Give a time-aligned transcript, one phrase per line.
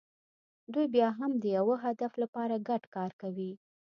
[0.73, 3.51] دوی بیا هم د یوه هدف لپاره ګډ کار کوي.